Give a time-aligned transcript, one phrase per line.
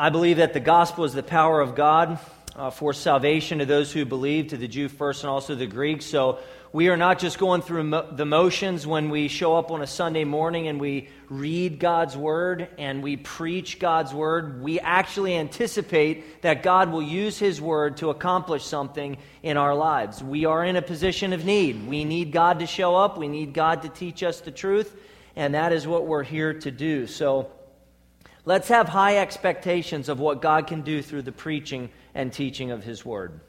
[0.00, 2.20] I believe that the gospel is the power of God
[2.54, 6.02] uh, for salvation to those who believe, to the Jew first and also the Greek.
[6.02, 6.38] So
[6.72, 9.88] we are not just going through mo- the motions when we show up on a
[9.88, 14.62] Sunday morning and we read God's word and we preach God's word.
[14.62, 20.22] We actually anticipate that God will use his word to accomplish something in our lives.
[20.22, 21.88] We are in a position of need.
[21.88, 24.94] We need God to show up, we need God to teach us the truth,
[25.34, 27.08] and that is what we're here to do.
[27.08, 27.50] So
[28.48, 32.82] Let's have high expectations of what God can do through the preaching and teaching of
[32.82, 33.40] His Word.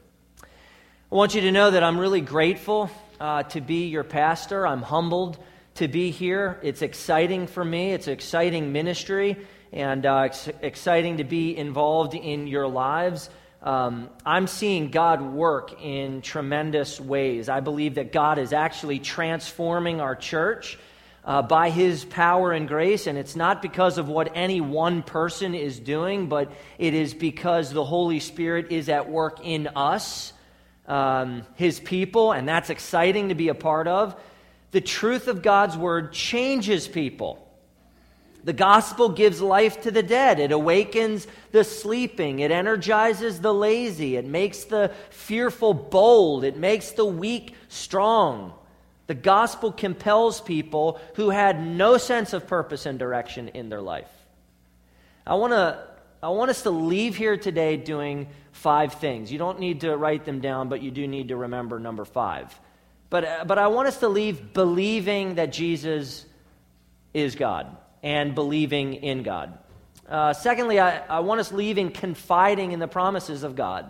[0.42, 4.66] I want you to know that I'm really grateful uh, to be your pastor.
[4.66, 5.38] I'm humbled
[5.76, 6.60] to be here.
[6.62, 9.38] It's exciting for me, it's exciting ministry,
[9.72, 10.28] and uh,
[10.60, 13.30] exciting to be involved in your lives.
[13.62, 17.48] Um, I'm seeing God work in tremendous ways.
[17.48, 20.78] I believe that God is actually transforming our church
[21.30, 23.06] uh, by his power and grace.
[23.06, 27.72] And it's not because of what any one person is doing, but it is because
[27.72, 30.32] the Holy Spirit is at work in us,
[30.88, 34.20] um, his people, and that's exciting to be a part of.
[34.72, 37.46] The truth of God's word changes people.
[38.42, 40.40] The gospel gives life to the dead.
[40.40, 42.40] It awakens the sleeping.
[42.40, 44.16] It energizes the lazy.
[44.16, 46.42] It makes the fearful bold.
[46.42, 48.52] It makes the weak strong.
[49.10, 54.06] The gospel compels people who had no sense of purpose and direction in their life.
[55.26, 55.82] I want to
[56.22, 59.32] I want us to leave here today doing five things.
[59.32, 62.60] You don't need to write them down, but you do need to remember number 5.
[63.10, 66.24] But but I want us to leave believing that Jesus
[67.12, 67.66] is God
[68.04, 69.58] and believing in God.
[70.08, 73.86] Uh, secondly, I, I want us leaving confiding in the promises of God.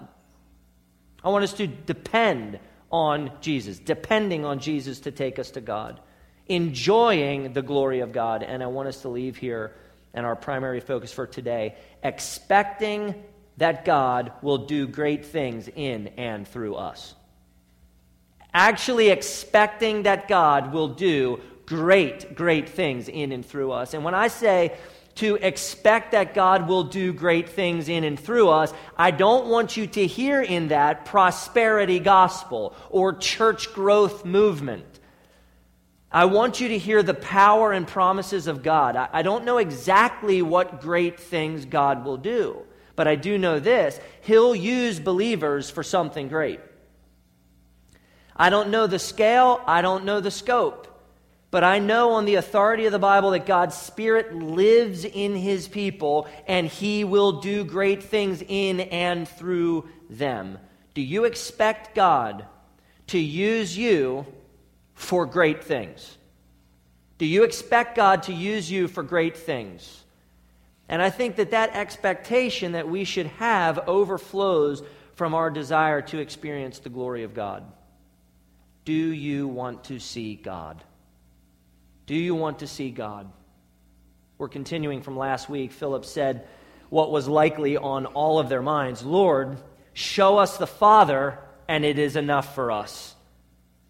[1.23, 2.59] I want us to depend
[2.91, 6.01] on Jesus, depending on Jesus to take us to God,
[6.47, 8.43] enjoying the glory of God.
[8.43, 9.75] And I want us to leave here
[10.13, 13.15] and our primary focus for today, expecting
[13.59, 17.15] that God will do great things in and through us.
[18.53, 23.95] Actually, expecting that God will do great, great things in and through us.
[23.95, 24.77] And when I say
[25.17, 29.77] to expect that God will do great things in and through us, I don't want
[29.77, 34.85] you to hear in that prosperity gospel or church growth movement.
[36.13, 38.97] I want you to hear the power and promises of God.
[38.97, 42.63] I don't know exactly what great things God will do,
[42.97, 46.61] but I do know this He'll use believers for something great.
[48.35, 50.90] I don't know the scale, I don't know the scope.
[51.51, 55.67] But I know on the authority of the Bible that God's Spirit lives in His
[55.67, 60.59] people and He will do great things in and through them.
[60.95, 62.47] Do you expect God
[63.09, 64.27] to use you
[64.95, 66.17] for great things?
[67.19, 70.05] Do you expect God to use you for great things?
[70.89, 74.83] And I think that that expectation that we should have overflows
[75.15, 77.65] from our desire to experience the glory of God.
[78.85, 80.83] Do you want to see God?
[82.11, 83.31] Do you want to see God?
[84.37, 85.71] We're continuing from last week.
[85.71, 86.45] Philip said
[86.89, 89.59] what was likely on all of their minds Lord,
[89.93, 91.39] show us the Father,
[91.69, 93.15] and it is enough for us.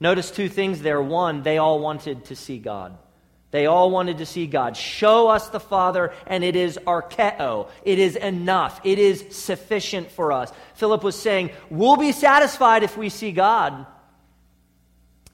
[0.01, 1.01] Notice two things there.
[1.01, 2.99] One, they all wanted to see God.
[3.53, 4.77] They all wanted to see God.
[4.77, 7.71] Show us the Father, and it is archeo.
[7.85, 8.83] It is enough.
[8.85, 10.53] It is sufficient for us.
[10.75, 13.87] Philip was saying, We'll be satisfied if we see God.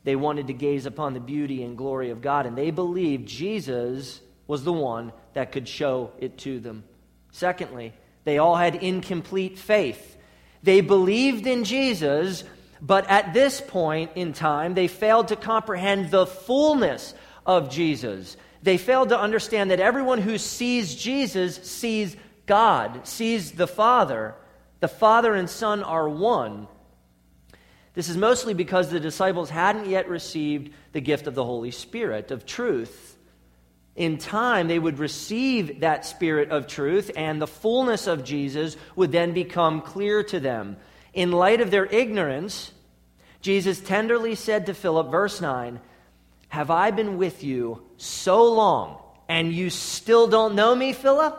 [0.06, 4.20] They wanted to gaze upon the beauty and glory of God, and they believed Jesus
[4.46, 6.84] was the one that could show it to them.
[7.32, 10.16] Secondly, they all had incomplete faith.
[10.62, 12.44] They believed in Jesus,
[12.80, 17.12] but at this point in time, they failed to comprehend the fullness
[17.44, 18.36] of Jesus.
[18.62, 22.16] They failed to understand that everyone who sees Jesus sees
[22.46, 24.36] God, sees the Father.
[24.78, 26.68] The Father and Son are one.
[27.96, 32.30] This is mostly because the disciples hadn't yet received the gift of the Holy Spirit,
[32.30, 33.16] of truth.
[33.96, 39.12] In time, they would receive that Spirit of truth, and the fullness of Jesus would
[39.12, 40.76] then become clear to them.
[41.14, 42.70] In light of their ignorance,
[43.40, 45.80] Jesus tenderly said to Philip, verse 9,
[46.48, 51.34] Have I been with you so long, and you still don't know me, Philip?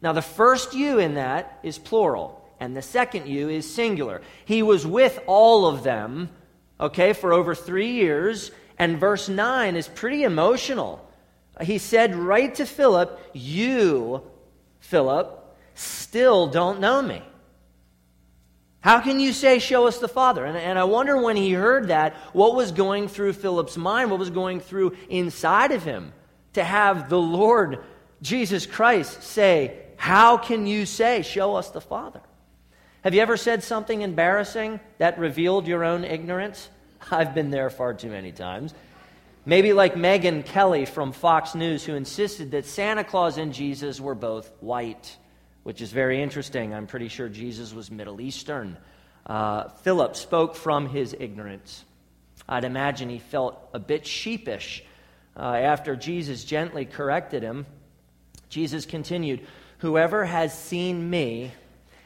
[0.00, 4.22] Now, the first you in that is plural and the second you is singular.
[4.46, 6.30] He was with all of them,
[6.80, 11.06] okay, for over three years, and verse 9 is pretty emotional.
[11.60, 14.22] He said right to Philip, You,
[14.80, 17.22] Philip, still don't know me.
[18.80, 20.46] How can you say, Show us the Father?
[20.46, 24.18] And, and I wonder when he heard that, what was going through Philip's mind, what
[24.18, 26.14] was going through inside of him
[26.54, 27.84] to have the Lord
[28.22, 32.22] Jesus Christ say, How can you say, Show us the Father?
[33.04, 36.70] Have you ever said something embarrassing that revealed your own ignorance?
[37.10, 38.72] I've been there far too many times.
[39.44, 44.14] Maybe like Megyn Kelly from Fox News, who insisted that Santa Claus and Jesus were
[44.14, 45.18] both white,
[45.64, 46.72] which is very interesting.
[46.72, 48.78] I'm pretty sure Jesus was Middle Eastern.
[49.26, 51.84] Uh, Philip spoke from his ignorance.
[52.48, 54.82] I'd imagine he felt a bit sheepish
[55.36, 57.66] uh, after Jesus gently corrected him.
[58.48, 59.46] Jesus continued,
[59.80, 61.52] Whoever has seen me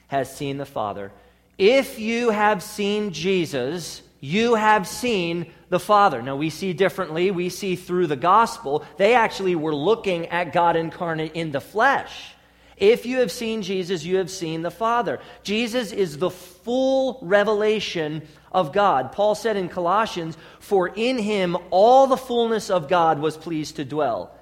[0.09, 1.13] has seen the Father.
[1.57, 6.21] If you have seen Jesus, you have seen the Father.
[6.23, 7.31] Now, we see differently.
[7.31, 8.85] We see through the gospel.
[8.97, 12.35] They actually were looking at God incarnate in the flesh.
[12.77, 15.21] If you have seen Jesus, you have seen the Father.
[15.43, 18.23] Jesus is the full revelation
[18.53, 19.13] of God.
[19.13, 23.85] Paul said in Colossians, For in him all the fullness of God was pleased to
[23.85, 24.33] dwell.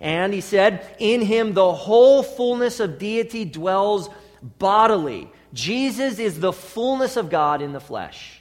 [0.00, 4.10] And he said, In him the whole fullness of deity dwells
[4.42, 5.30] bodily.
[5.52, 8.40] Jesus is the fullness of God in the flesh.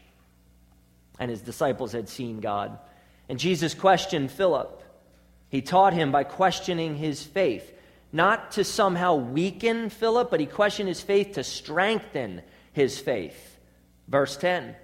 [1.19, 2.77] And his disciples had seen God.
[3.29, 4.83] And Jesus questioned Philip.
[5.49, 7.73] He taught him by questioning his faith,
[8.11, 12.41] not to somehow weaken Philip, but he questioned his faith to strengthen
[12.73, 13.57] his faith.
[14.07, 14.75] Verse 10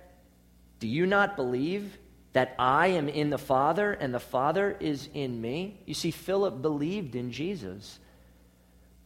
[0.79, 1.97] Do you not believe
[2.33, 5.79] that I am in the Father and the Father is in me?
[5.85, 7.99] You see, Philip believed in Jesus,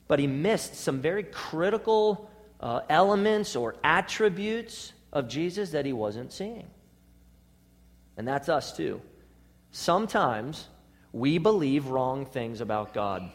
[0.07, 6.31] but he missed some very critical uh, elements or attributes of Jesus that he wasn't
[6.31, 6.67] seeing.
[8.17, 9.01] And that's us too.
[9.71, 10.67] Sometimes
[11.13, 13.29] we believe wrong things about God.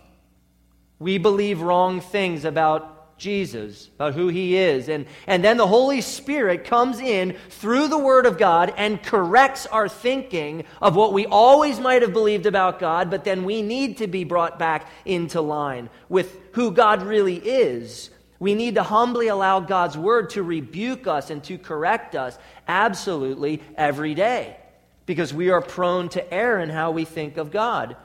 [0.99, 4.89] We believe wrong things about Jesus, about who he is.
[4.89, 9.67] And, and then the Holy Spirit comes in through the Word of God and corrects
[9.67, 13.99] our thinking of what we always might have believed about God, but then we need
[13.99, 18.11] to be brought back into line with who God really is
[18.43, 22.37] we need to humbly allow God's word to rebuke us and to correct us
[22.67, 24.57] absolutely every day
[25.07, 27.97] because we are prone to err in how we think of God.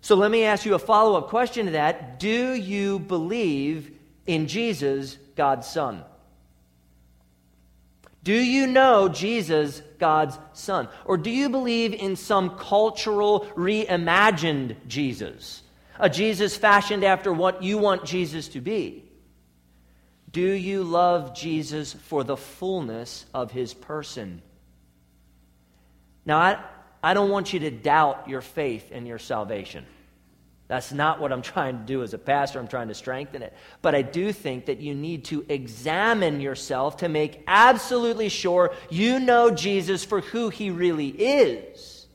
[0.00, 2.18] So let me ask you a follow up question to that.
[2.18, 3.95] Do you believe
[4.26, 6.04] in Jesus, God's Son?
[8.22, 10.88] Do you know Jesus, God's Son?
[11.04, 15.62] Or do you believe in some cultural, reimagined Jesus?
[16.00, 19.04] A Jesus fashioned after what you want Jesus to be?
[20.32, 24.42] Do you love Jesus for the fullness of his person?
[26.24, 26.64] Now, I,
[27.02, 29.86] I don't want you to doubt your faith and your salvation.
[30.68, 32.58] That's not what I'm trying to do as a pastor.
[32.58, 33.54] I'm trying to strengthen it.
[33.82, 39.20] But I do think that you need to examine yourself to make absolutely sure you
[39.20, 42.06] know Jesus for who he really is.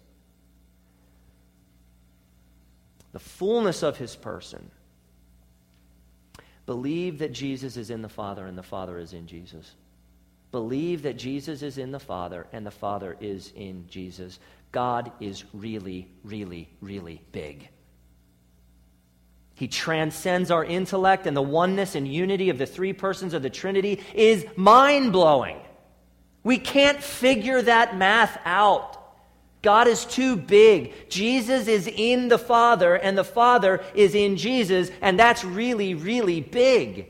[3.13, 4.69] The fullness of his person.
[6.65, 9.75] Believe that Jesus is in the Father and the Father is in Jesus.
[10.51, 14.39] Believe that Jesus is in the Father and the Father is in Jesus.
[14.74, 17.69] God is really, really, really big.
[19.62, 23.50] He transcends our intellect, and the oneness and unity of the three persons of the
[23.52, 25.60] Trinity is mind blowing.
[26.44, 28.98] We can't figure that math out.
[29.62, 31.12] God is too big.
[31.12, 36.42] Jesus is in the Father, and the Father is in Jesus, and that's really, really
[36.42, 37.10] big.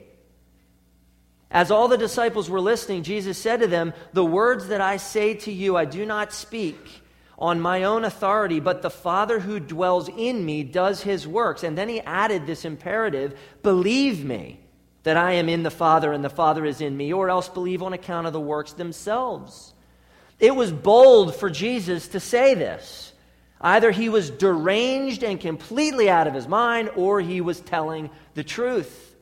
[1.49, 5.35] As all the disciples were listening, Jesus said to them, The words that I say
[5.35, 7.00] to you, I do not speak
[7.41, 11.63] on my own authority, but the Father who dwells in me does his works.
[11.63, 14.59] And then he added this imperative Believe me
[15.03, 17.81] that I am in the Father and the Father is in me, or else believe
[17.81, 19.73] on account of the works themselves.
[20.39, 23.11] It was bold for Jesus to say this.
[23.59, 28.43] Either he was deranged and completely out of his mind, or he was telling the
[28.43, 29.15] truth.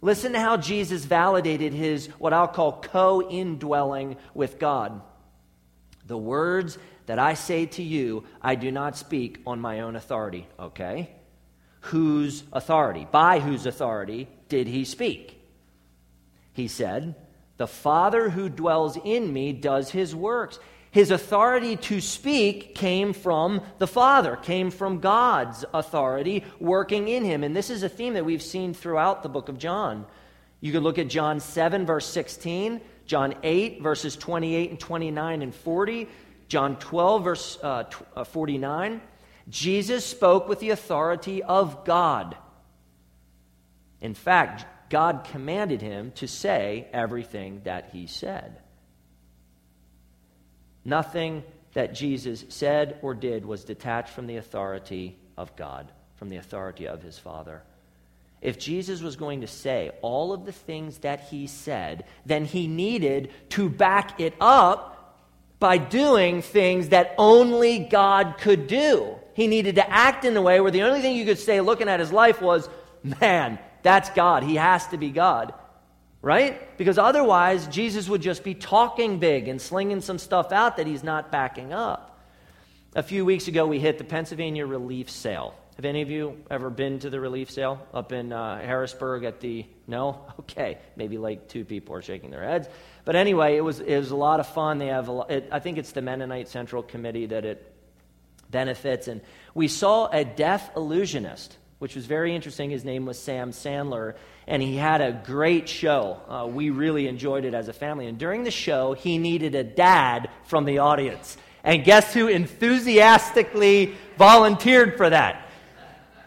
[0.00, 5.02] Listen to how Jesus validated his, what I'll call co indwelling with God.
[6.06, 10.46] The words that I say to you, I do not speak on my own authority.
[10.58, 11.10] Okay?
[11.80, 13.06] Whose authority?
[13.10, 15.40] By whose authority did he speak?
[16.52, 17.14] He said,
[17.56, 20.58] the Father who dwells in me does his works.
[20.90, 27.44] His authority to speak came from the Father, came from God's authority working in him.
[27.44, 30.06] And this is a theme that we've seen throughout the book of John.
[30.60, 35.54] You can look at John 7, verse 16, John 8, verses 28 and 29 and
[35.54, 36.08] 40,
[36.48, 37.84] John 12, verse uh,
[38.14, 39.00] uh 49.
[39.48, 42.36] Jesus spoke with the authority of God.
[44.00, 48.60] In fact, God commanded him to say everything that he said.
[50.84, 56.36] Nothing that Jesus said or did was detached from the authority of God, from the
[56.36, 57.62] authority of his Father.
[58.46, 62.68] If Jesus was going to say all of the things that he said, then he
[62.68, 65.18] needed to back it up
[65.58, 69.16] by doing things that only God could do.
[69.34, 71.88] He needed to act in a way where the only thing you could say looking
[71.88, 72.68] at his life was,
[73.20, 74.44] man, that's God.
[74.44, 75.52] He has to be God.
[76.22, 76.78] Right?
[76.78, 81.02] Because otherwise, Jesus would just be talking big and slinging some stuff out that he's
[81.02, 82.15] not backing up.
[82.96, 85.54] A few weeks ago, we hit the Pennsylvania Relief Sale.
[85.76, 89.38] Have any of you ever been to the relief sale up in uh, Harrisburg at
[89.40, 89.66] the.
[89.86, 90.24] No?
[90.40, 90.78] Okay.
[90.96, 92.68] Maybe like two people are shaking their heads.
[93.04, 94.78] But anyway, it was, it was a lot of fun.
[94.78, 97.70] They have a, it, I think it's the Mennonite Central Committee that it
[98.50, 99.08] benefits.
[99.08, 99.20] And
[99.52, 102.70] we saw a deaf illusionist, which was very interesting.
[102.70, 104.14] His name was Sam Sandler,
[104.46, 106.18] and he had a great show.
[106.26, 108.06] Uh, we really enjoyed it as a family.
[108.06, 111.36] And during the show, he needed a dad from the audience.
[111.66, 115.50] And guess who enthusiastically volunteered for that?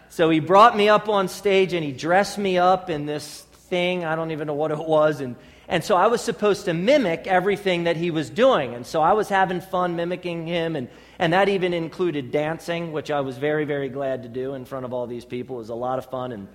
[0.10, 4.03] So he brought me up on stage and he dressed me up in this thing.
[4.03, 5.22] I don't even know what it was.
[5.22, 5.38] And,
[5.69, 8.74] and so I was supposed to mimic everything that he was doing.
[8.74, 10.75] And so I was having fun mimicking him.
[10.75, 14.65] And, and that even included dancing, which I was very, very glad to do in
[14.65, 15.55] front of all these people.
[15.55, 16.34] It was a lot of fun.
[16.34, 16.48] And,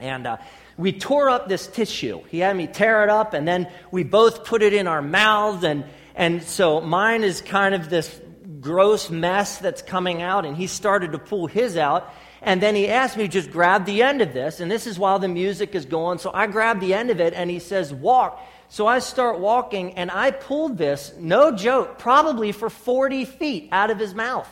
[0.00, 0.36] and uh,
[0.76, 2.24] we tore up this tissue.
[2.30, 5.62] He had me tear it up, and then we both put it in our mouths.
[5.62, 5.84] And,
[6.18, 8.20] and so mine is kind of this
[8.60, 12.12] gross mess that's coming out, and he started to pull his out.
[12.42, 14.60] And then he asked me to just grab the end of this.
[14.60, 16.18] And this is while the music is going.
[16.18, 18.40] So I grab the end of it and he says, walk.
[18.68, 23.90] So I start walking and I pulled this, no joke, probably for 40 feet out
[23.90, 24.48] of his mouth.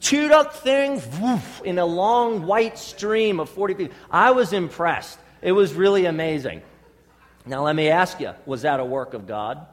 [0.00, 3.92] Chewed up thing woof, in a long white stream of 40 feet.
[4.10, 5.18] I was impressed.
[5.40, 6.62] It was really amazing.
[7.46, 9.66] Now, let me ask you was that a work of God?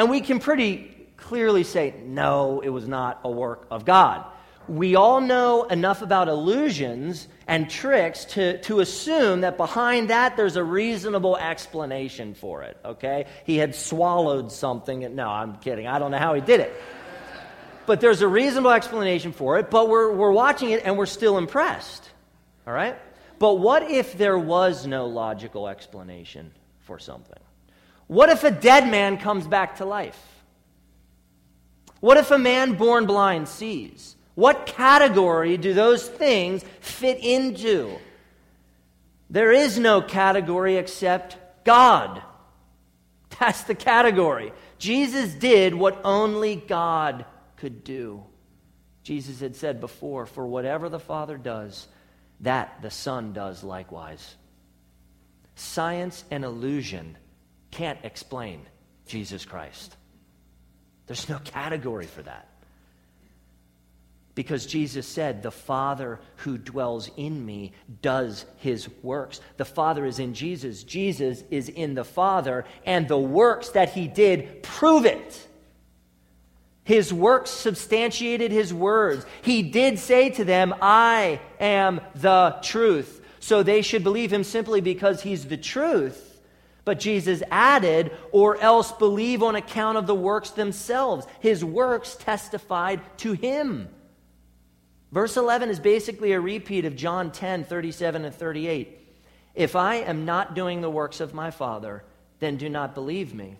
[0.00, 4.24] And we can pretty clearly say, no, it was not a work of God
[4.70, 10.54] we all know enough about illusions and tricks to, to assume that behind that there's
[10.54, 13.26] a reasonable explanation for it, okay?
[13.44, 15.14] He had swallowed something.
[15.16, 15.88] No, I'm kidding.
[15.88, 16.72] I don't know how he did it.
[17.86, 21.36] But there's a reasonable explanation for it, but we're, we're watching it and we're still
[21.36, 22.08] impressed,
[22.64, 22.96] all right?
[23.40, 26.52] But what if there was no logical explanation
[26.82, 27.42] for something?
[28.10, 30.20] What if a dead man comes back to life?
[32.00, 34.16] What if a man born blind sees?
[34.34, 37.96] What category do those things fit into?
[39.30, 42.20] There is no category except God.
[43.38, 44.52] That's the category.
[44.76, 47.26] Jesus did what only God
[47.58, 48.24] could do.
[49.04, 51.86] Jesus had said before, For whatever the Father does,
[52.40, 54.34] that the Son does likewise.
[55.54, 57.16] Science and illusion
[57.70, 58.60] can't explain
[59.06, 59.96] Jesus Christ.
[61.06, 62.46] There's no category for that.
[64.34, 69.40] Because Jesus said, The Father who dwells in me does his works.
[69.56, 74.06] The Father is in Jesus, Jesus is in the Father, and the works that he
[74.06, 75.46] did prove it.
[76.84, 79.26] His works substantiated his words.
[79.42, 83.20] He did say to them, I am the truth.
[83.40, 86.29] So they should believe him simply because he's the truth.
[86.90, 91.24] But Jesus added, or else believe on account of the works themselves.
[91.38, 93.88] His works testified to him.
[95.12, 98.98] Verse 11 is basically a repeat of John 10, 37 and 38.
[99.54, 102.02] If I am not doing the works of my Father,
[102.40, 103.54] then do not believe me.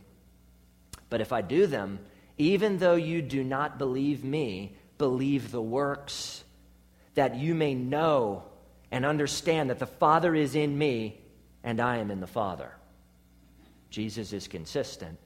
[1.09, 2.01] But if I do them,
[2.37, 6.43] even though you do not believe me, believe the works,
[7.15, 8.43] that you may know
[8.91, 11.21] and understand that the Father is in me
[11.63, 12.73] and I am in the Father.
[13.91, 15.19] Jesus is consistent.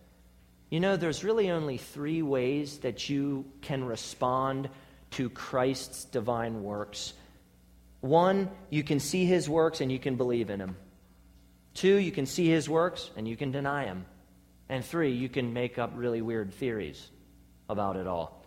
[0.71, 4.69] You know, there's really only three ways that you can respond
[5.13, 7.13] to Christ's divine works.
[8.01, 10.77] One, you can see his works and you can believe in him.
[11.75, 14.07] Two, you can see his works and you can deny him.
[14.69, 17.11] And three, you can make up really weird theories
[17.69, 18.45] about it all.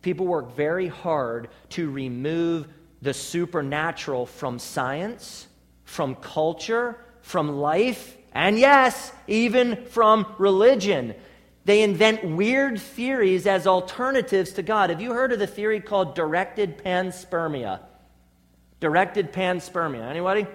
[0.00, 2.68] People work very hard to remove
[3.02, 5.46] the supernatural from science,
[5.84, 11.14] from culture, from life, and yes, even from religion.
[11.64, 14.90] They invent weird theories as alternatives to God.
[14.90, 17.80] Have you heard of the theory called directed panspermia?
[18.80, 20.02] Directed panspermia.
[20.02, 20.46] Anybody?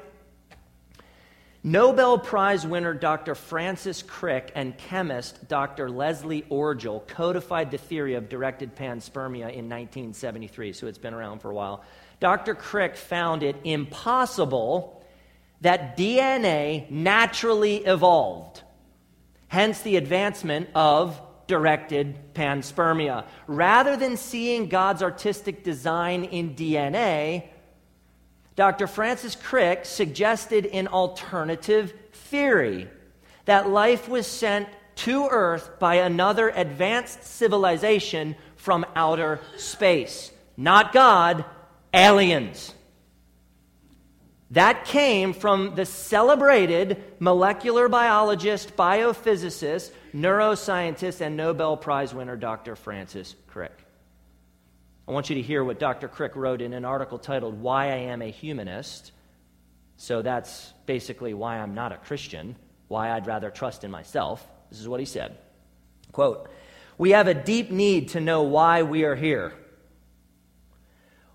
[1.64, 3.36] Nobel Prize winner Dr.
[3.36, 5.90] Francis Crick and chemist Dr.
[5.90, 11.52] Leslie Orgel codified the theory of directed panspermia in 1973, so it's been around for
[11.52, 11.84] a while.
[12.20, 12.56] Dr.
[12.56, 14.97] Crick found it impossible
[15.62, 18.64] that DNA naturally evolved
[19.48, 23.26] hence the advancement of directed panspermia.
[23.48, 27.46] Rather than seeing God's artistic design in DNA,
[28.56, 28.88] Dr.
[28.88, 32.88] Francis Crick suggested an alternative theory
[33.46, 40.32] that life was sent to Earth by another advanced civilization from outer space.
[40.58, 41.46] Not God,
[41.94, 42.74] aliens.
[44.52, 52.76] That came from the celebrated molecular biologist, biophysicist, neuroscientist, and Nobel Prize winner Dr.
[52.78, 53.74] Francis Crick.
[55.08, 56.08] I want you to hear what Dr.
[56.08, 59.12] Crick wrote in an article titled Why I Am a Humanist.
[59.98, 62.56] So that's basically why I'm not a Christian,
[62.88, 64.46] why I'd rather trust in myself.
[64.70, 65.38] This is what he said.
[66.12, 66.50] Quote,
[66.98, 69.54] we have a deep need to know why we are here.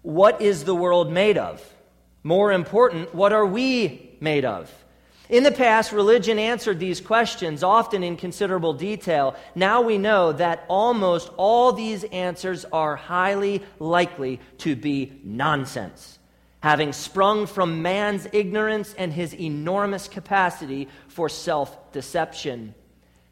[0.02, 1.62] What is the world made of?
[2.24, 4.70] More important, what are we made of?
[5.28, 9.34] In the past, religion answered these questions, often in considerable detail.
[9.54, 16.18] Now we know that almost all these answers are highly likely to be nonsense,
[16.60, 22.74] having sprung from man's ignorance and his enormous capacity for self deception.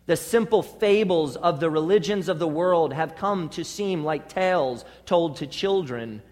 [0.06, 4.84] The simple fables of the religions of the world have come to seem like tales
[5.06, 6.22] told to children.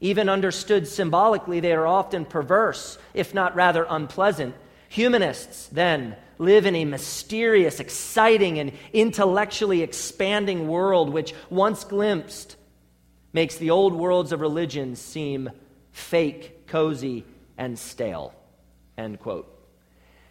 [0.00, 4.54] Even understood symbolically, they are often perverse, if not rather unpleasant
[4.88, 12.56] Humanists, then, live in a mysterious, exciting, and intellectually expanding world which, once glimpsed,
[13.32, 15.50] makes the old worlds of religion seem
[15.92, 17.24] fake, cozy,
[17.58, 18.34] and stale.
[18.96, 19.55] End quote.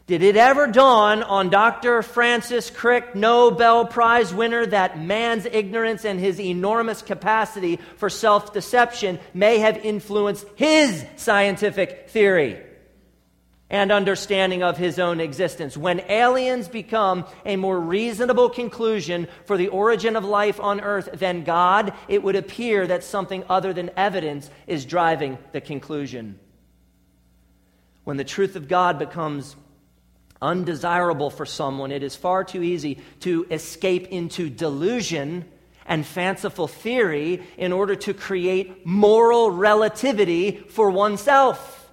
[0.08, 2.04] Did it ever dawn on Dr.
[2.04, 9.20] Francis Crick, Nobel Prize winner, that man's ignorance and his enormous capacity for self deception
[9.34, 12.62] may have influenced his scientific theory?
[13.68, 15.76] and understanding of his own existence.
[15.76, 21.44] When aliens become a more reasonable conclusion for the origin of life on earth than
[21.44, 26.40] God, it would appear that something other than evidence is driving the conclusion.
[28.04, 29.56] When the truth of God becomes
[30.42, 35.46] undesirable for someone, it is far too easy to escape into delusion
[35.86, 41.90] and fanciful theory in order to create moral relativity for oneself.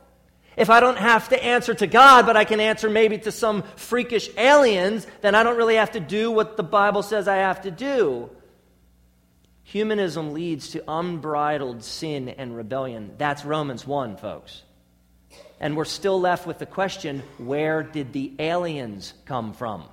[0.56, 3.62] If I don't have to answer to God, but I can answer maybe to some
[3.76, 7.62] freakish aliens, then I don't really have to do what the Bible says I have
[7.62, 8.30] to do.
[9.62, 13.14] Humanism leads to unbridled sin and rebellion.
[13.16, 14.62] That's Romans 1, folks.
[15.62, 19.84] And we're still left with the question where did the aliens come from?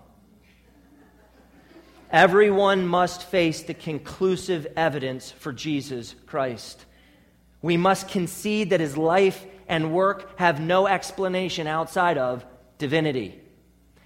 [2.12, 6.84] Everyone must face the conclusive evidence for Jesus Christ.
[7.62, 12.44] We must concede that his life and work have no explanation outside of
[12.80, 13.40] divinity.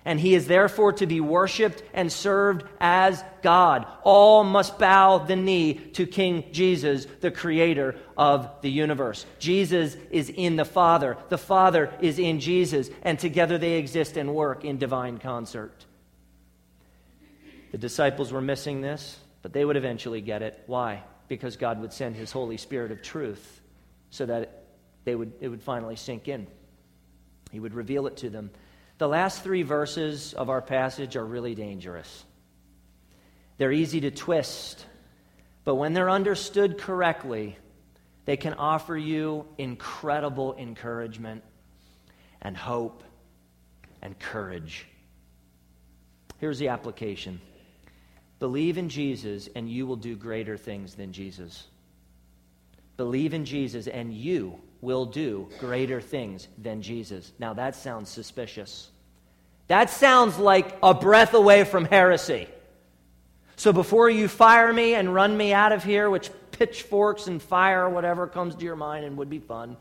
[0.06, 3.88] And he is therefore to be worshiped and served as God.
[4.04, 9.26] All must bow the knee to King Jesus, the creator of the universe.
[9.40, 14.36] Jesus is in the Father, the Father is in Jesus, and together they exist and
[14.36, 15.86] work in divine concert.
[17.72, 20.64] The disciples were missing this, but they would eventually get it.
[20.68, 21.02] Why?
[21.28, 23.62] Because God would send his Holy Spirit of truth
[24.12, 24.66] so that
[25.06, 26.46] they would, it would finally sink in.
[27.52, 28.52] He would reveal it to them.
[29.04, 32.24] The last three verses of our passage are really dangerous.
[33.58, 34.86] They're easy to twist,
[35.66, 37.58] but when they're understood correctly,
[38.24, 41.44] they can offer you incredible encouragement
[42.42, 43.04] and hope
[44.02, 44.88] and courage.
[46.38, 47.42] Here's the application
[48.40, 51.68] believe in Jesus, and you will do greater things than Jesus.
[52.96, 57.34] Believe in Jesus, and you will do greater things than Jesus.
[57.38, 58.92] Now, that sounds suspicious.
[59.74, 62.48] That sounds like a breath away from heresy.
[63.56, 67.90] So, before you fire me and run me out of here, which pitchforks and fire,
[67.90, 69.76] whatever comes to your mind and would be fun,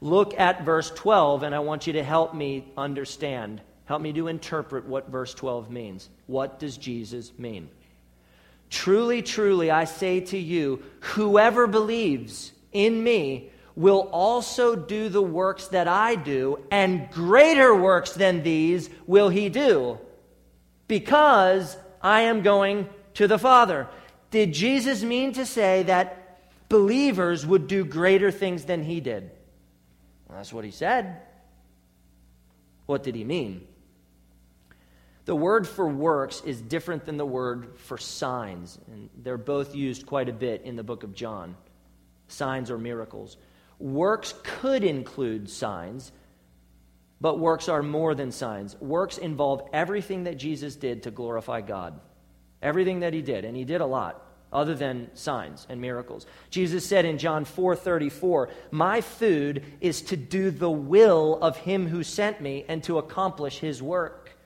[0.00, 3.60] look at verse 12, and I want you to help me understand.
[3.86, 6.08] Help me to interpret what verse 12 means.
[6.28, 7.68] What does Jesus mean?
[8.70, 15.68] Truly, truly, I say to you, whoever believes in me will also do the works
[15.68, 19.98] that I do, and greater works than these will he do,
[20.86, 23.88] because I am going to the Father.
[24.30, 29.30] Did Jesus mean to say that believers would do greater things than he did?
[30.28, 31.20] Well, that's what he said.
[32.86, 33.66] What did he mean?
[35.24, 40.04] The word for works is different than the word for signs, and they're both used
[40.04, 41.56] quite a bit in the book of John
[42.28, 43.36] signs or miracles.
[43.78, 46.12] Works could include signs,
[47.20, 48.80] but works are more than signs.
[48.80, 52.00] Works involve everything that Jesus did to glorify God.
[52.62, 54.20] Everything that he did, and he did a lot
[54.52, 56.26] other than signs and miracles.
[56.48, 62.04] Jesus said in John 4:34, "My food is to do the will of him who
[62.04, 64.36] sent me and to accomplish his work."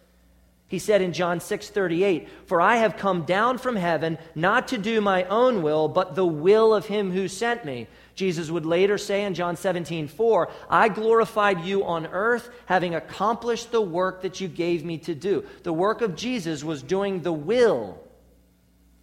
[0.66, 5.00] He said in John 6:38, "For I have come down from heaven not to do
[5.00, 7.86] my own will, but the will of him who sent me."
[8.18, 13.80] Jesus would later say in John 17:4, "I glorified you on earth, having accomplished the
[13.80, 18.00] work that you gave me to do." The work of Jesus was doing the will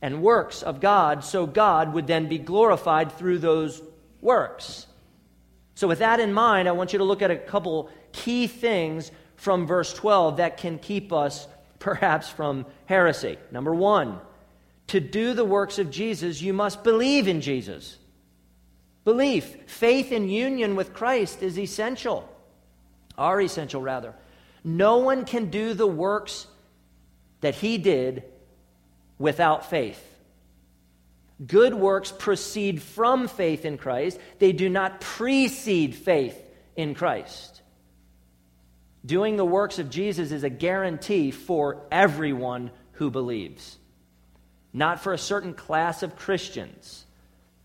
[0.02, 3.82] and works of God, so God would then be glorified through those
[4.20, 4.86] works.
[5.76, 9.12] So, with that in mind, I want you to look at a couple key things
[9.38, 11.48] from verse 12 that can keep us
[11.80, 13.38] perhaps from heresy.
[13.50, 14.20] Number one,
[14.88, 17.98] to do the works of Jesus, you must believe in Jesus.
[19.06, 22.28] Belief, faith in union with Christ is essential,
[23.18, 24.14] are essential rather.
[24.64, 26.48] No one can do the works
[27.42, 28.24] that he did
[29.20, 30.04] without faith.
[31.46, 36.42] Good works proceed from faith in Christ, they do not precede faith
[36.76, 37.62] in Christ.
[39.06, 43.78] Doing the works of Jesus is a guarantee for everyone who believes,
[44.74, 47.05] not for a certain class of Christians.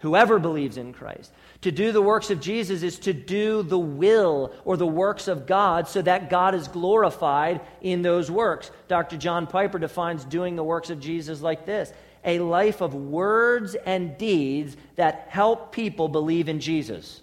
[0.00, 1.30] Whoever believes in Christ.
[1.60, 5.46] To do the works of Jesus is to do the will or the works of
[5.46, 8.70] God so that God is glorified in those works.
[8.88, 9.18] Dr.
[9.18, 11.92] John Piper defines doing the works of Jesus like this
[12.24, 17.22] a life of words and deeds that help people believe in Jesus.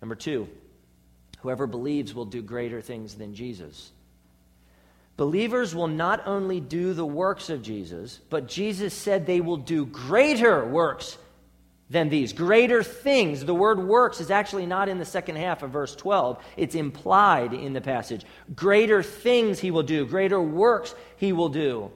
[0.00, 0.48] Number two,
[1.40, 3.92] whoever believes will do greater things than Jesus.
[5.16, 9.84] Believers will not only do the works of Jesus, but Jesus said they will do
[9.86, 11.18] greater works
[11.90, 12.32] than these.
[12.32, 13.44] Greater things.
[13.44, 17.52] The word works is actually not in the second half of verse 12, it's implied
[17.52, 18.24] in the passage.
[18.56, 21.90] Greater things he will do, greater works he will do.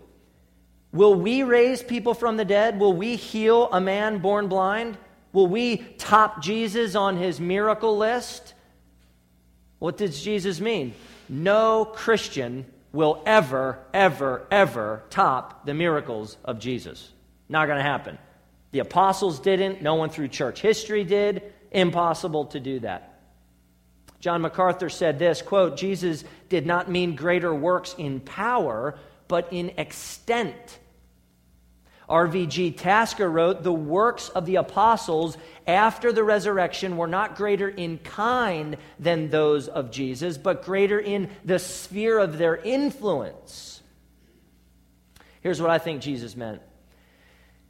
[0.92, 2.79] Will we raise people from the dead?
[2.79, 4.96] Will we heal a man born blind?
[5.33, 8.55] Will we top Jesus on his miracle list?
[9.79, 10.94] What does Jesus mean?
[11.29, 12.64] No Christian
[12.96, 17.12] will ever, ever, ever top the miracles of Jesus.
[17.48, 18.18] Not going to happen.
[18.72, 19.82] The apostles didn't.
[19.82, 21.42] No one through church history did.
[21.70, 23.20] Impossible to do that.
[24.18, 29.70] John MacArthur said this quote, Jesus did not mean greater works in power, but in
[29.76, 30.78] extent.
[32.09, 37.99] RVG Tasker wrote, The works of the apostles after the resurrection were not greater in
[37.99, 43.83] kind than those of Jesus, but greater in the sphere of their influence.
[45.40, 46.62] Here's what I think Jesus meant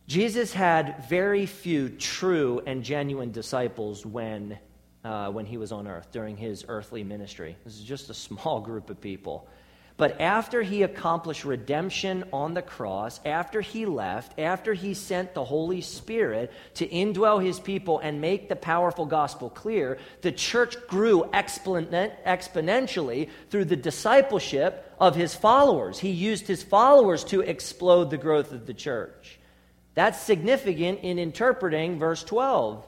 [0.07, 4.59] Jesus had very few true and genuine disciples when,
[5.05, 7.57] uh, when he was on earth during his earthly ministry.
[7.65, 9.49] This is just a small group of people.
[9.99, 15.45] But after he accomplished redemption on the cross, after he left, after he sent the
[15.45, 21.23] Holy Spirit to indwell his people and make the powerful gospel clear, the church grew
[21.33, 25.99] exponentially through the discipleship of his followers.
[25.99, 29.39] He used his followers to explode the growth of the church.
[29.95, 32.87] That's significant in interpreting verse 12.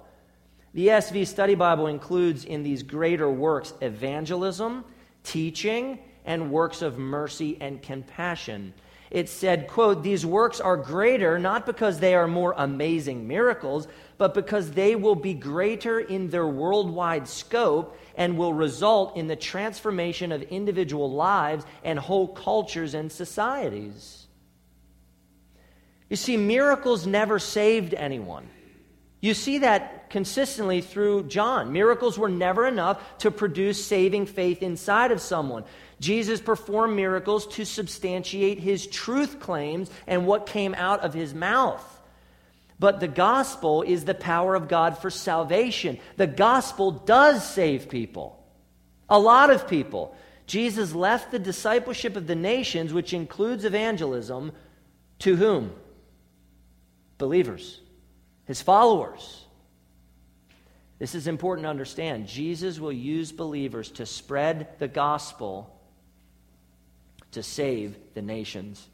[0.74, 4.84] The ESV Study Bible includes in these greater works evangelism,
[5.24, 8.74] teaching, and works of mercy and compassion.
[9.10, 13.88] It said, quote, These works are greater not because they are more amazing miracles,
[14.18, 19.36] but because they will be greater in their worldwide scope and will result in the
[19.36, 24.26] transformation of individual lives and whole cultures and societies.
[26.10, 28.50] You see, miracles never saved anyone.
[29.20, 31.72] You see that consistently through John.
[31.72, 35.64] Miracles were never enough to produce saving faith inside of someone.
[36.00, 41.84] Jesus performed miracles to substantiate his truth claims and what came out of his mouth.
[42.78, 45.98] But the gospel is the power of God for salvation.
[46.16, 48.40] The gospel does save people,
[49.08, 50.14] a lot of people.
[50.46, 54.52] Jesus left the discipleship of the nations, which includes evangelism,
[55.20, 55.72] to whom?
[57.18, 57.80] Believers,
[58.46, 59.44] his followers.
[61.00, 62.28] This is important to understand.
[62.28, 65.77] Jesus will use believers to spread the gospel
[67.32, 68.88] to save the nations.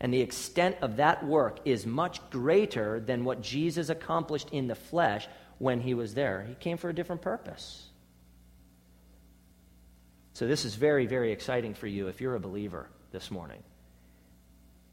[0.00, 4.74] And the extent of that work is much greater than what Jesus accomplished in the
[4.74, 5.26] flesh
[5.58, 6.44] when he was there.
[6.46, 7.84] He came for a different purpose.
[10.34, 13.62] So, this is very, very exciting for you if you're a believer this morning.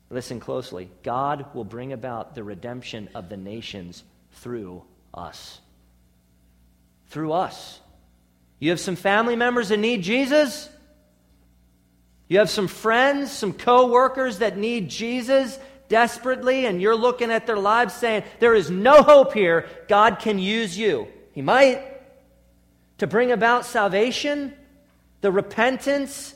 [0.10, 0.90] Listen closely.
[1.04, 4.84] God will bring about the redemption of the nations through
[5.14, 5.60] us.
[7.08, 7.82] Through us.
[8.60, 10.70] You have some family members that need Jesus?
[12.28, 15.60] You have some friends, some co workers that need Jesus
[15.90, 20.40] desperately and you're looking at their lives saying, There is no hope here, God can
[20.40, 21.08] use you.
[21.34, 21.84] He might
[23.00, 24.54] to bring about salvation,
[25.22, 26.34] the repentance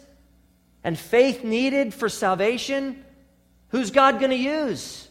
[0.83, 3.03] and faith needed for salvation.
[3.69, 5.07] Who's God going to use?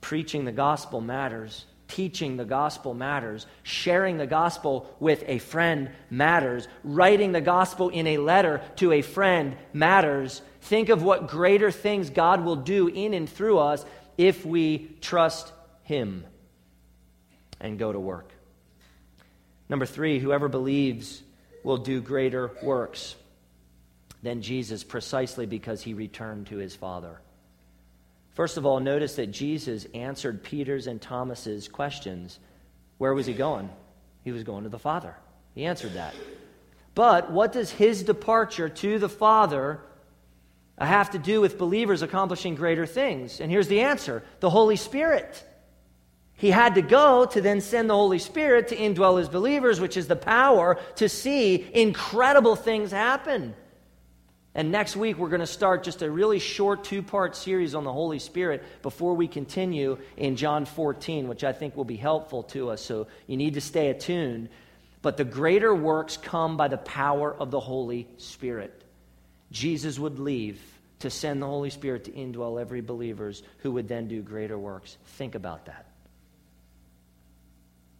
[0.00, 1.64] Preaching the gospel matters.
[1.92, 3.46] Teaching the gospel matters.
[3.64, 6.66] Sharing the gospel with a friend matters.
[6.82, 10.40] Writing the gospel in a letter to a friend matters.
[10.62, 13.84] Think of what greater things God will do in and through us
[14.16, 15.52] if we trust
[15.82, 16.24] Him
[17.60, 18.30] and go to work.
[19.68, 21.22] Number three, whoever believes
[21.62, 23.16] will do greater works
[24.22, 27.20] than Jesus precisely because he returned to his Father.
[28.34, 32.38] First of all, notice that Jesus answered Peter's and Thomas's questions.
[32.98, 33.68] Where was he going?
[34.24, 35.16] He was going to the Father.
[35.54, 36.14] He answered that.
[36.94, 39.80] But what does his departure to the Father
[40.78, 43.40] have to do with believers accomplishing greater things?
[43.40, 45.44] And here's the answer the Holy Spirit.
[46.34, 49.96] He had to go to then send the Holy Spirit to indwell his believers, which
[49.96, 53.54] is the power to see incredible things happen.
[54.54, 57.84] And next week, we're going to start just a really short two part series on
[57.84, 62.42] the Holy Spirit before we continue in John 14, which I think will be helpful
[62.44, 62.82] to us.
[62.82, 64.50] So you need to stay attuned.
[65.00, 68.84] But the greater works come by the power of the Holy Spirit.
[69.50, 70.60] Jesus would leave
[70.98, 74.98] to send the Holy Spirit to indwell every believers who would then do greater works.
[75.16, 75.86] Think about that.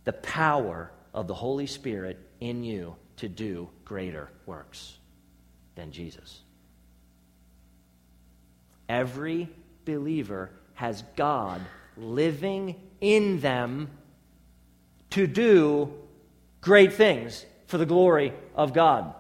[0.05, 4.99] The power of the Holy Spirit in you to do greater works
[5.75, 6.41] than Jesus.
[8.89, 9.49] Every
[9.85, 11.61] believer has God
[11.97, 13.91] living in them
[15.11, 15.93] to do
[16.61, 19.15] great things for the glory of God.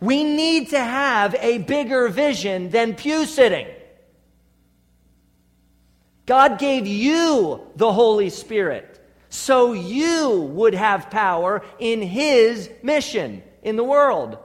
[0.00, 3.66] We need to have a bigger vision than pew sitting.
[6.26, 13.76] God gave you the Holy Spirit so you would have power in His mission in
[13.76, 14.38] the world.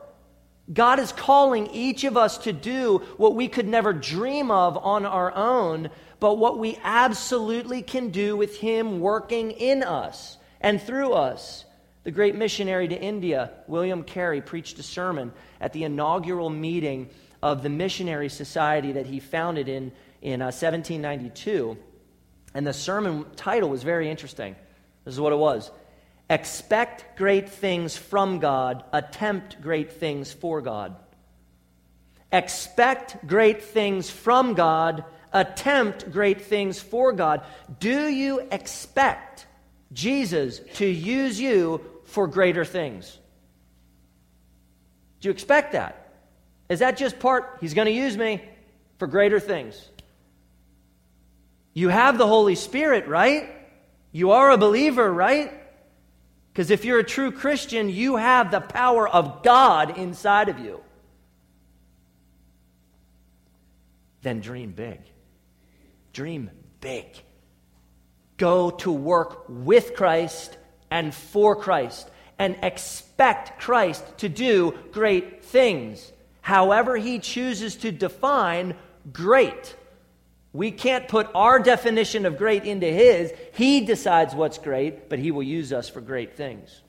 [0.72, 5.06] God is calling each of us to do what we could never dream of on
[5.06, 5.90] our own,
[6.22, 11.66] but what we absolutely can do with Him working in us and through us.
[12.04, 17.10] The great missionary to India, William Carey, preached a sermon at the inaugural meeting
[17.42, 21.78] of the Missionary Society that he founded in, in uh, 1792.
[22.54, 24.56] And the sermon title was very interesting.
[25.04, 25.72] This is what it was
[26.30, 30.96] Expect great things from God, attempt great things for God.
[32.32, 37.44] Expect great things from God, attempt great things for God.
[37.80, 39.46] Do you expect
[39.92, 43.20] Jesus to use you for greater things?
[45.22, 46.00] Do you expect that?
[46.70, 48.42] Is that just part, he's going to use me
[48.98, 49.90] for greater things?
[51.74, 53.50] You have the Holy Spirit, right?
[54.12, 55.52] You are a believer, right?
[56.54, 60.82] Because if you're a true Christian, you have the power of God inside of you.
[64.22, 65.00] Then dream big.
[66.14, 67.08] Dream big.
[68.38, 70.56] Go to work with Christ
[70.92, 76.12] and for Christ and expect Christ to do great things.
[76.42, 78.76] However, he chooses to define
[79.12, 79.76] great.
[80.54, 83.34] We can't put our definition of great into his.
[83.54, 86.82] He decides what's great, but he will use us for great things.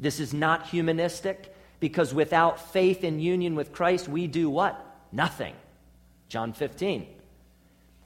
[0.00, 4.78] This is not humanistic because without faith and union with Christ, we do what?
[5.12, 5.54] Nothing.
[6.28, 7.06] John 15.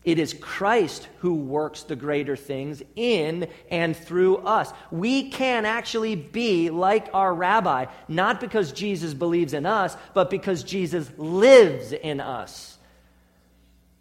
[0.05, 4.73] It is Christ who works the greater things in and through us.
[4.91, 10.62] We can actually be like our rabbi, not because Jesus believes in us, but because
[10.62, 12.78] Jesus lives in us.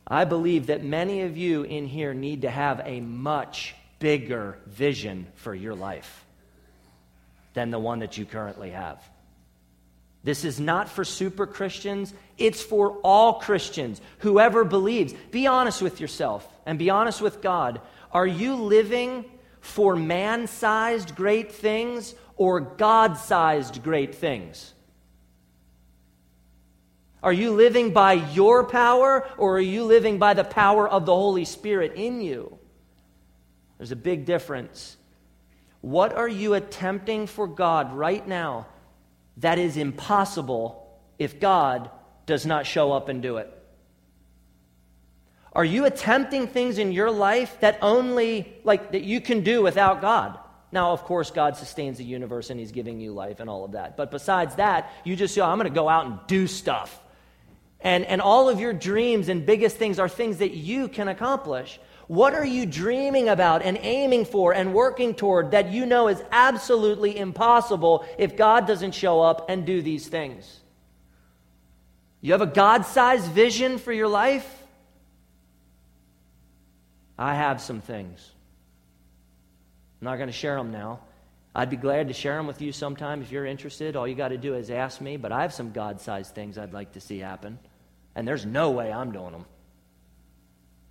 [0.07, 5.27] I believe that many of you in here need to have a much bigger vision
[5.35, 6.25] for your life
[7.53, 9.01] than the one that you currently have.
[10.23, 15.13] This is not for super Christians, it's for all Christians, whoever believes.
[15.31, 17.81] Be honest with yourself and be honest with God.
[18.11, 19.25] Are you living
[19.59, 24.73] for man sized great things or God sized great things?
[27.23, 31.15] Are you living by your power or are you living by the power of the
[31.15, 32.57] Holy Spirit in you?
[33.77, 34.97] There's a big difference.
[35.81, 38.67] What are you attempting for God right now
[39.37, 41.89] that is impossible if God
[42.25, 43.53] does not show up and do it?
[45.53, 50.01] Are you attempting things in your life that only like that you can do without
[50.01, 50.37] God?
[50.71, 53.71] Now, of course, God sustains the universe and He's giving you life and all of
[53.71, 53.97] that.
[53.97, 56.99] But besides that, you just say, oh, I'm going to go out and do stuff.
[57.81, 61.79] And, and all of your dreams and biggest things are things that you can accomplish.
[62.07, 66.23] What are you dreaming about and aiming for and working toward that you know is
[66.31, 70.61] absolutely impossible if God doesn't show up and do these things?
[72.21, 74.63] You have a God sized vision for your life?
[77.17, 78.31] I have some things.
[80.01, 81.01] I'm not going to share them now.
[81.55, 83.95] I'd be glad to share them with you sometime if you're interested.
[83.95, 86.57] All you got to do is ask me, but I have some God sized things
[86.57, 87.57] I'd like to see happen.
[88.17, 89.45] And there's no way I'm doing them.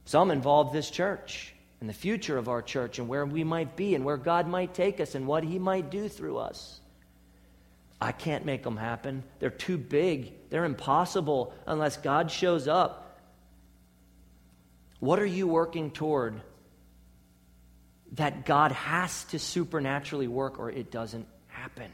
[0.05, 3.97] Some involve this church and the future of our church and where we might be
[3.97, 6.79] and where God might take us and what He might do through us.
[8.01, 9.25] I can't make them happen.
[9.41, 13.19] They're too big, they're impossible unless God shows up.
[15.01, 16.41] What are you working toward
[18.13, 21.91] that God has to supernaturally work or it doesn't happen?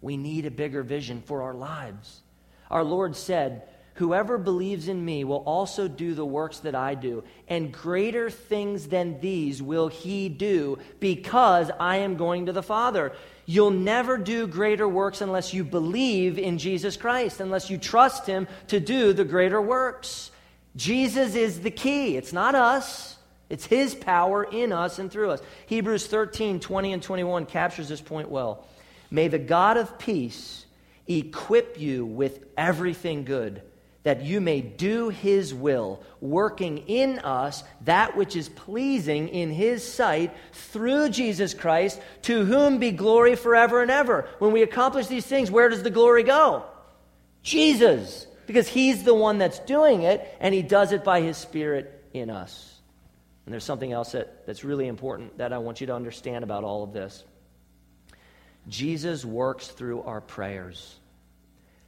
[0.00, 2.22] We need a bigger vision for our lives.
[2.70, 7.22] Our Lord said, Whoever believes in me will also do the works that I do,
[7.46, 13.12] and greater things than these will he do, because I am going to the Father.
[13.46, 18.48] You'll never do greater works unless you believe in Jesus Christ, unless you trust him
[18.66, 20.32] to do the greater works.
[20.74, 22.16] Jesus is the key.
[22.16, 23.16] It's not us,
[23.48, 25.40] it's his power in us and through us.
[25.66, 28.66] Hebrews 13 20 and 21 captures this point well.
[29.08, 30.66] May the God of peace
[31.06, 33.62] equip you with everything good
[34.04, 39.86] that you may do his will, working in us that which is pleasing in his
[39.86, 44.28] sight through Jesus Christ, to whom be glory forever and ever.
[44.38, 46.64] When we accomplish these things, where does the glory go?
[47.42, 52.04] Jesus, because he's the one that's doing it, and he does it by his Spirit
[52.12, 52.70] in us.
[53.46, 56.62] And there's something else that, that's really important that I want you to understand about
[56.62, 57.24] all of this.
[58.68, 60.94] Jesus works through our prayers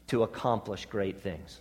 [0.09, 1.61] to accomplish great things.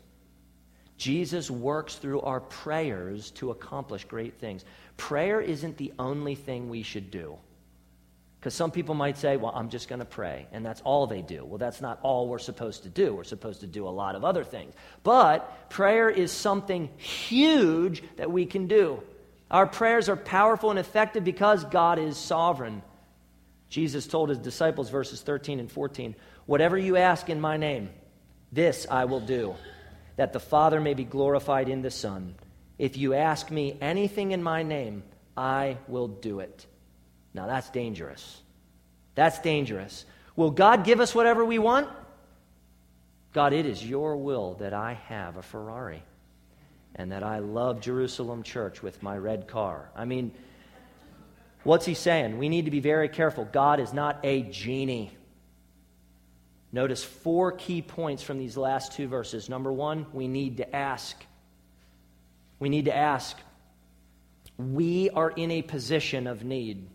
[0.98, 4.64] Jesus works through our prayers to accomplish great things.
[4.98, 7.38] Prayer isn't the only thing we should do.
[8.40, 11.24] Because some people might say, well, I'm just going to pray, and that's all they
[11.24, 11.44] do.
[11.44, 13.16] Well, that's not all we're supposed to do.
[13.16, 14.76] We're supposed to do a lot of other things.
[15.04, 19.02] But prayer is something huge that we can do.
[19.50, 22.84] Our prayers are powerful and effective because God is sovereign.
[23.68, 27.90] Jesus told his disciples, verses 13 and 14, Whatever you ask in my name,
[28.52, 29.56] this I will do
[30.16, 32.36] that the Father may be glorified in the Son.
[32.78, 35.04] If you ask me anything in my name,
[35.36, 36.66] I will do it.
[37.34, 38.42] Now that's dangerous.
[39.16, 40.06] That's dangerous.
[40.36, 41.90] Will God give us whatever we want?
[43.34, 46.04] God, it is your will that I have a Ferrari
[46.96, 49.90] and that I love Jerusalem Church with my red car.
[49.96, 50.32] I mean,
[51.64, 52.38] what's he saying?
[52.38, 53.44] We need to be very careful.
[53.44, 55.12] God is not a genie.
[56.76, 59.48] Notice four key points from these last two verses.
[59.48, 61.16] Number one, we need to ask.
[62.60, 63.38] We need to ask.
[64.58, 66.90] We are in a position of need.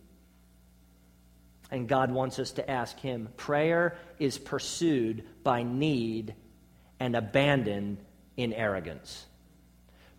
[1.71, 3.31] And God wants us to ask Him.
[3.39, 6.35] Prayer is pursued by need
[6.99, 7.97] and abandoned
[8.37, 9.25] in arrogance.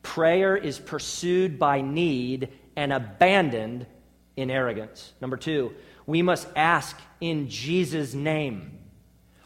[0.01, 3.85] Prayer is pursued by need and abandoned
[4.35, 5.13] in arrogance.
[5.21, 5.71] Number two,
[6.07, 8.79] we must ask in Jesus' name.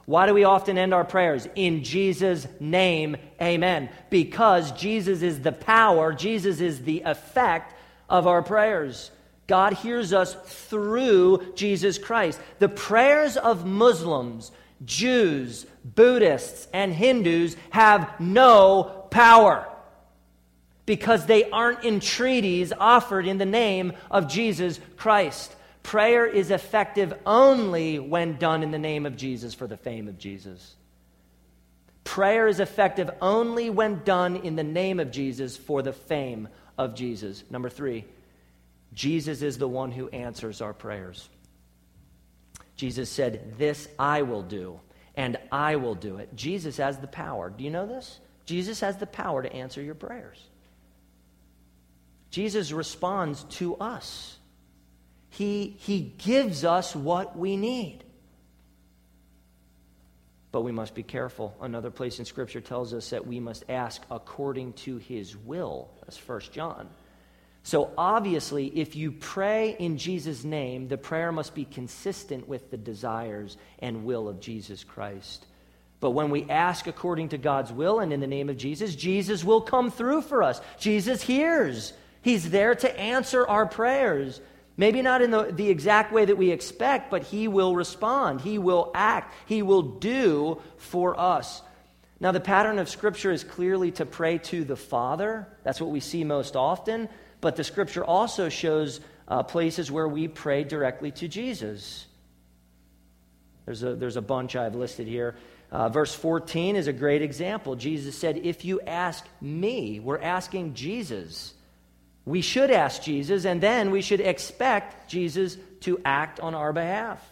[0.05, 1.47] Why do we often end our prayers?
[1.55, 3.89] In Jesus' name, amen.
[4.09, 7.73] Because Jesus is the power, Jesus is the effect
[8.09, 9.11] of our prayers.
[9.47, 12.39] God hears us through Jesus Christ.
[12.59, 14.51] The prayers of Muslims,
[14.83, 19.67] Jews, Buddhists, and Hindus have no power
[20.85, 25.55] because they aren't entreaties offered in the name of Jesus Christ.
[25.85, 30.17] Prayer is effective only when done in the name of Jesus for the fame of
[30.17, 30.75] Jesus.
[32.03, 36.95] Prayer is effective only when done in the name of Jesus for the fame of
[36.95, 37.43] Jesus.
[37.51, 38.03] Number three,
[38.95, 41.29] Jesus is the one who answers our prayers.
[42.75, 44.79] Jesus said, This I will do,
[45.15, 46.35] and I will do it.
[46.35, 47.51] Jesus has the power.
[47.51, 48.19] Do you know this?
[48.47, 50.41] Jesus has the power to answer your prayers.
[52.31, 54.39] Jesus responds to us.
[55.35, 58.05] He, he gives us what we need.
[60.53, 61.53] But we must be careful.
[61.59, 65.89] Another place in Scripture tells us that we must ask according to His will.
[65.99, 66.87] That's First John.
[67.63, 72.77] So obviously, if you pray in Jesus' name, the prayer must be consistent with the
[72.77, 75.45] desires and will of Jesus Christ.
[75.99, 79.43] But when we ask according to God's will and in the name of Jesus, Jesus
[79.43, 80.61] will come through for us.
[80.79, 81.91] Jesus hears.
[82.21, 84.39] He's there to answer our prayers.
[84.77, 88.41] Maybe not in the, the exact way that we expect, but He will respond.
[88.41, 89.33] He will act.
[89.45, 91.61] He will do for us.
[92.19, 95.47] Now, the pattern of Scripture is clearly to pray to the Father.
[95.63, 97.09] That's what we see most often.
[97.41, 102.05] But the Scripture also shows uh, places where we pray directly to Jesus.
[103.65, 105.35] There's a, there's a bunch I've listed here.
[105.71, 107.75] Uh, verse 14 is a great example.
[107.75, 111.53] Jesus said, If you ask me, we're asking Jesus.
[112.25, 117.23] We should ask Jesus, and then we should expect Jesus to act on our behalf.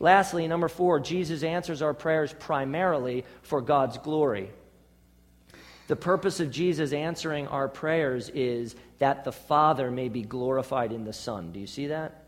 [0.00, 4.50] Lastly, number four, Jesus answers our prayers primarily for God's glory.
[5.86, 11.04] The purpose of Jesus answering our prayers is that the Father may be glorified in
[11.04, 11.52] the Son.
[11.52, 12.24] Do you see that?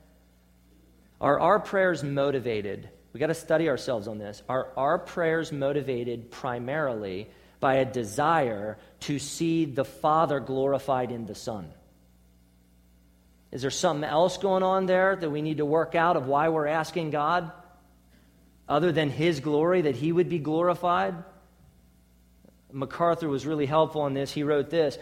[1.21, 2.89] Are our prayers motivated?
[3.13, 4.43] We got to study ourselves on this.
[4.49, 7.29] Are our prayers motivated primarily
[7.61, 11.71] by a desire to see the Father glorified in the Son?
[13.53, 16.49] Is there something else going on there that we need to work out of why
[16.49, 17.53] we're asking God?
[18.67, 21.15] Other than His glory, that He would be glorified?
[22.73, 24.33] MacArthur was really helpful in this.
[24.33, 24.99] He wrote this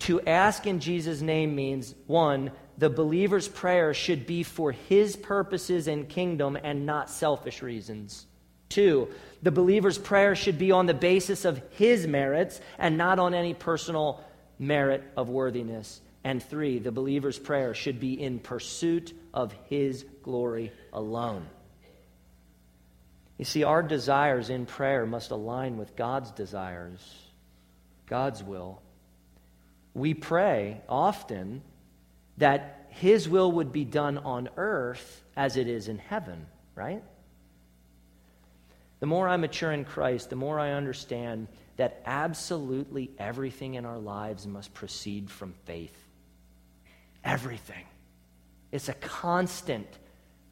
[0.00, 5.88] To ask in Jesus' name means, one, the believer's prayer should be for His purposes
[5.88, 8.26] and kingdom and not selfish reasons.
[8.68, 9.08] Two,
[9.42, 13.54] the believer's prayer should be on the basis of His merits and not on any
[13.54, 14.22] personal
[14.60, 16.00] merit of worthiness.
[16.24, 21.46] And three, the believer's prayer should be in pursuit of his glory alone.
[23.38, 27.00] You see, our desires in prayer must align with God's desires,
[28.06, 28.82] God's will.
[29.94, 31.62] We pray often
[32.38, 37.02] that his will would be done on earth as it is in heaven, right?
[38.98, 41.46] The more I mature in Christ, the more I understand
[41.76, 46.07] that absolutely everything in our lives must proceed from faith
[47.24, 47.84] everything.
[48.72, 49.86] It's a constant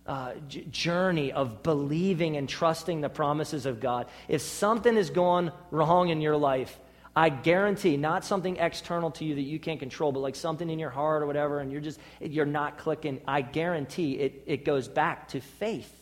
[0.07, 4.07] uh, j- journey of believing and trusting the promises of God.
[4.29, 6.79] If something is going wrong in your life,
[7.15, 10.79] I guarantee, not something external to you that you can't control, but like something in
[10.79, 14.87] your heart or whatever, and you're just, you're not clicking, I guarantee it, it goes
[14.87, 15.93] back to faith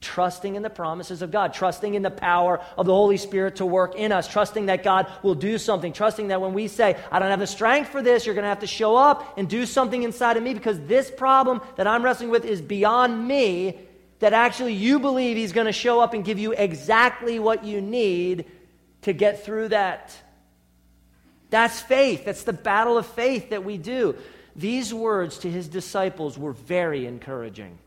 [0.00, 3.66] trusting in the promises of God, trusting in the power of the Holy Spirit to
[3.66, 7.18] work in us, trusting that God will do something, trusting that when we say, I
[7.18, 9.64] don't have the strength for this, you're going to have to show up and do
[9.64, 13.78] something inside of me because this problem that I'm wrestling with is beyond me,
[14.18, 17.80] that actually you believe He's going to show up and give you exactly what you
[17.80, 18.44] need
[19.02, 20.14] to get through that.
[21.48, 22.24] That's faith.
[22.24, 24.16] That's the battle of faith that we do.
[24.54, 27.78] These words to His disciples were very encouraging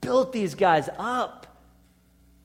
[0.00, 1.46] built these guys up.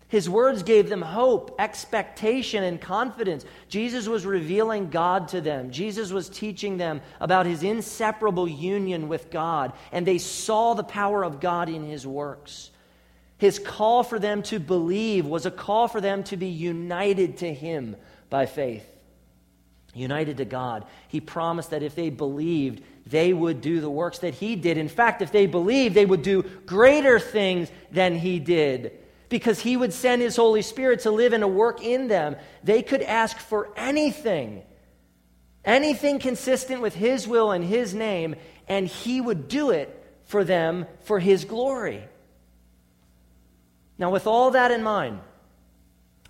[0.08, 3.46] His words gave them hope, expectation, and confidence.
[3.68, 5.72] Jesus was revealing God to them.
[5.72, 11.24] Jesus was teaching them about his inseparable union with God, and they saw the power
[11.24, 12.70] of God in his works.
[13.40, 17.52] His call for them to believe was a call for them to be united to
[17.52, 17.96] him
[18.30, 18.86] by faith.
[19.94, 20.86] United to God.
[21.08, 24.78] He promised that if they believed, they would do the works that he did.
[24.78, 28.92] In fact, if they believed, they would do greater things than he did
[29.30, 32.36] because he would send his Holy Spirit to live and to work in them.
[32.64, 34.64] They could ask for anything,
[35.66, 38.36] anything consistent with his will and his name,
[38.68, 39.90] and he would do it
[40.26, 42.04] for them for his glory.
[43.98, 45.20] Now, with all that in mind,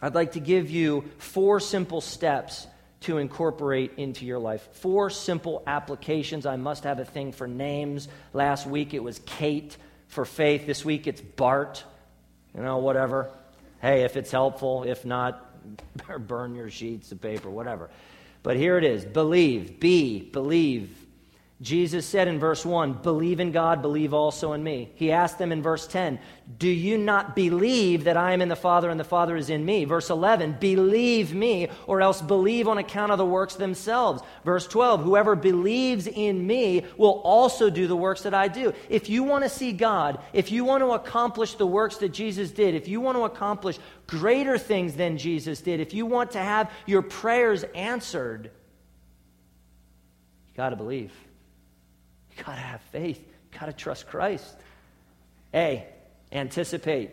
[0.01, 2.67] I'd like to give you four simple steps
[3.03, 4.67] to incorporate into your life.
[4.73, 6.45] Four simple applications.
[6.45, 8.07] I must have a thing for names.
[8.33, 9.77] Last week it was Kate
[10.07, 10.65] for faith.
[10.65, 11.83] This week it's Bart.
[12.55, 13.31] You know, whatever.
[13.81, 14.83] Hey, if it's helpful.
[14.83, 15.49] If not,
[16.27, 17.89] burn your sheets of paper, whatever.
[18.41, 21.02] But here it is believe, be, believe,
[21.63, 24.91] Jesus said in verse 1, Believe in God, believe also in me.
[24.95, 26.19] He asked them in verse 10,
[26.57, 29.63] Do you not believe that I am in the Father and the Father is in
[29.63, 29.85] me?
[29.85, 34.21] Verse 11, Believe me, or else believe on account of the works themselves.
[34.43, 38.73] Verse 12, Whoever believes in me will also do the works that I do.
[38.89, 42.51] If you want to see God, if you want to accomplish the works that Jesus
[42.51, 46.39] did, if you want to accomplish greater things than Jesus did, if you want to
[46.39, 48.51] have your prayers answered,
[50.49, 51.13] you got to believe.
[52.37, 53.23] You got to have faith.
[53.59, 54.55] Got to trust Christ.
[55.53, 55.85] A,
[56.31, 57.11] anticipate.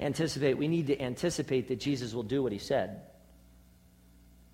[0.00, 0.58] Anticipate.
[0.58, 3.02] We need to anticipate that Jesus will do what he said.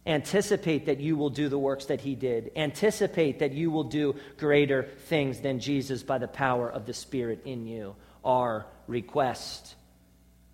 [0.04, 2.50] Anticipate that you will do the works that he did.
[2.56, 7.42] Anticipate that you will do greater things than Jesus by the power of the Spirit
[7.44, 7.94] in you.
[8.24, 9.76] Our request.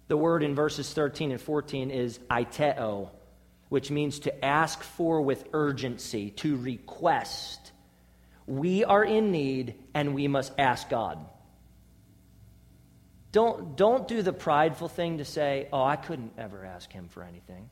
[0.08, 3.10] The word in verses 13 and 14 is aiteo,
[3.68, 7.72] which means to ask for with urgency, to request.
[8.48, 11.18] We are in need and we must ask God.
[13.30, 17.22] Don't, don't do the prideful thing to say, oh, I couldn't ever ask him for
[17.22, 17.68] anything.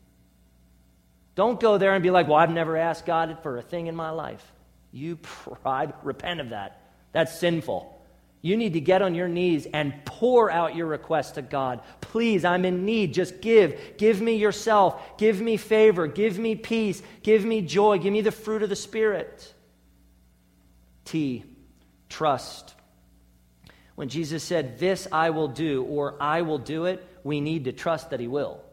[1.34, 3.96] Don't go there and be like, well, I've never asked God for a thing in
[3.96, 4.44] my life.
[4.92, 6.80] You pride, repent of that.
[7.12, 7.94] That's sinful.
[8.42, 11.80] You need to get on your knees and pour out your request to God.
[12.02, 13.14] Please, I'm in need.
[13.14, 13.80] Just give.
[13.96, 15.16] Give me yourself.
[15.16, 16.06] Give me favor.
[16.06, 17.02] Give me peace.
[17.22, 17.98] Give me joy.
[17.98, 19.54] Give me the fruit of the Spirit.
[21.06, 21.44] T,
[22.10, 22.74] trust.
[23.94, 27.72] When Jesus said, This I will do, or I will do it, we need to
[27.72, 28.60] trust that He will.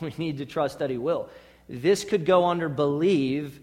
[0.00, 1.28] We need to trust that He will.
[1.68, 3.58] This could go under believe,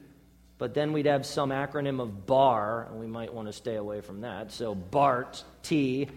[0.57, 4.01] but then we'd have some acronym of BAR, and we might want to stay away
[4.01, 4.51] from that.
[4.51, 6.09] So BART, T.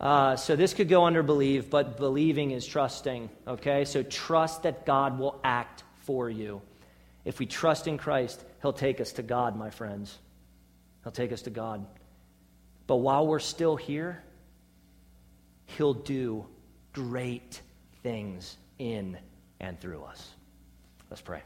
[0.00, 3.84] Uh, so this could go under believe, but believing is trusting, okay?
[3.84, 6.62] So trust that God will act for you.
[7.24, 10.16] If we trust in Christ, He'll take us to God, my friends.
[11.08, 11.86] He'll take us to God.
[12.86, 14.22] But while we're still here,
[15.64, 16.44] He'll do
[16.92, 17.62] great
[18.02, 19.16] things in
[19.58, 20.28] and through us.
[21.08, 21.40] Let's pray.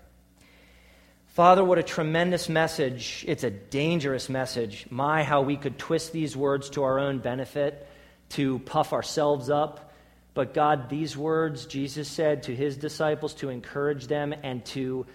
[1.27, 3.25] Father, what a tremendous message.
[3.29, 4.89] It's a dangerous message.
[4.91, 7.87] My, how we could twist these words to our own benefit,
[8.31, 9.93] to puff ourselves up.
[10.35, 15.07] But God, these words, Jesus said to his disciples to encourage them and to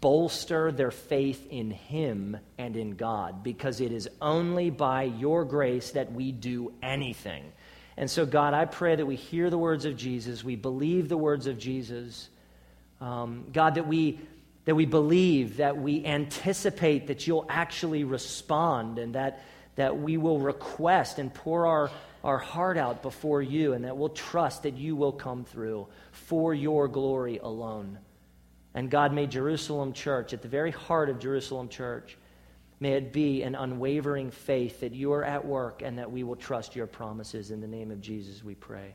[0.00, 5.92] bolster their faith in him and in God, because it is only by your grace
[5.92, 7.44] that we do anything.
[7.96, 11.16] And so, God, I pray that we hear the words of Jesus, we believe the
[11.16, 12.28] words of Jesus
[13.00, 14.20] um, God, that we,
[14.64, 19.42] that we believe, that we anticipate that you'll actually respond, and that,
[19.76, 21.90] that we will request and pour our,
[22.24, 26.52] our heart out before you, and that we'll trust that you will come through for
[26.52, 27.98] your glory alone.
[28.78, 32.16] And God, may Jerusalem Church, at the very heart of Jerusalem Church,
[32.78, 36.36] may it be an unwavering faith that you are at work and that we will
[36.36, 37.50] trust your promises.
[37.50, 38.94] In the name of Jesus, we pray.